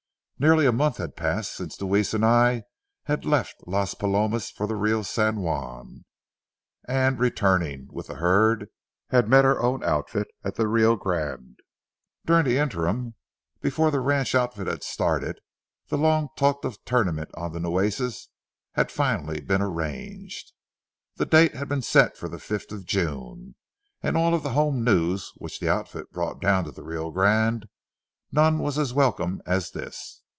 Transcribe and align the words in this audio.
Nearly 0.41 0.65
a 0.65 0.71
month 0.71 0.97
had 0.97 1.15
passed 1.15 1.53
since 1.55 1.77
Deweese 1.77 2.15
and 2.15 2.25
I 2.25 2.63
had 3.03 3.25
left 3.25 3.67
Las 3.67 3.93
Palomas 3.93 4.49
for 4.49 4.65
the 4.65 4.75
Rio 4.75 5.03
San 5.03 5.41
Juan, 5.41 6.03
and, 6.87 7.19
returning 7.19 7.87
with 7.91 8.07
the 8.07 8.15
herd, 8.15 8.69
had 9.11 9.29
met 9.29 9.45
our 9.45 9.61
own 9.61 9.83
outfit 9.83 10.29
at 10.43 10.55
the 10.55 10.67
Rio 10.67 10.95
Grande. 10.95 11.59
During 12.25 12.45
the 12.45 12.57
interim, 12.57 13.13
before 13.61 13.91
the 13.91 13.99
ranch 13.99 14.33
outfit 14.33 14.65
had 14.65 14.81
started, 14.81 15.39
the 15.89 15.97
long 15.99 16.29
talked 16.35 16.65
of 16.65 16.83
tournament 16.85 17.29
on 17.35 17.53
the 17.53 17.59
Nueces 17.59 18.29
had 18.73 18.91
finally 18.91 19.41
been 19.41 19.61
arranged. 19.61 20.53
The 21.17 21.27
date 21.27 21.53
had 21.53 21.69
been 21.69 21.83
set 21.83 22.17
for 22.17 22.27
the 22.27 22.39
fifth 22.39 22.71
of 22.71 22.87
June, 22.87 23.53
and 24.01 24.17
of 24.17 24.23
all 24.23 24.39
the 24.39 24.49
home 24.49 24.83
news 24.83 25.31
which 25.37 25.59
the 25.59 25.69
outfit 25.69 26.11
brought 26.11 26.41
down 26.41 26.63
to 26.63 26.71
the 26.71 26.81
Rio 26.83 27.11
Grande, 27.11 27.67
none 28.31 28.57
was 28.57 28.79
as 28.79 28.91
welcome 28.91 29.43
as 29.45 29.69
this. 29.69 30.17